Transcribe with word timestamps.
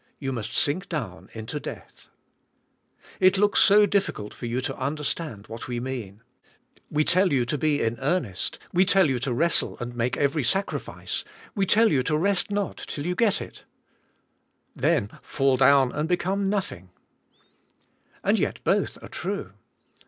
You 0.17 0.31
must 0.31 0.55
sink 0.55 0.89
down 0.89 1.29
into 1.33 1.59
death. 1.59 2.07
It 3.19 3.37
looks 3.37 3.59
so 3.59 3.85
difficult 3.85 4.33
for 4.33 4.47
you 4.47 4.59
to 4.59 4.75
understand 4.75 5.45
what 5.45 5.67
we 5.67 5.79
mean. 5.79 6.23
We 6.89 7.03
tell 7.03 7.31
you 7.31 7.45
to 7.45 7.55
be 7.55 7.83
in 7.83 7.99
earnest, 7.99 8.57
we 8.73 8.83
tell 8.83 9.07
you 9.07 9.19
to 9.19 9.31
wrestle 9.31 9.77
and 9.79 9.95
make 9.95 10.17
every 10.17 10.43
sacrifice, 10.43 11.23
we 11.53 11.67
tell 11.67 11.91
you 11.91 12.01
to 12.01 12.17
rest 12.17 12.49
not 12.49 12.77
till 12.77 13.05
you 13.05 13.13
g 13.15 13.25
et 13.25 13.41
it 13.43 13.63
then 14.75 15.11
fall 15.21 15.55
down 15.55 15.91
and 15.91 16.09
become 16.09 16.49
nothing, 16.49 16.89
and 18.23 18.39
yet 18.39 18.59
both 18.63 18.97
are 19.03 19.07
true. 19.09 19.53